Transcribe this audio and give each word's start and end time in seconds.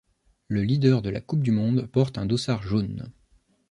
Le 0.47 0.63
leader 0.63 1.03
de 1.03 1.11
la 1.11 1.21
coupe 1.21 1.43
du 1.43 1.51
monde 1.51 1.85
porte 1.85 2.17
un 2.17 2.25
dossard 2.25 2.63
jaune. 2.63 3.11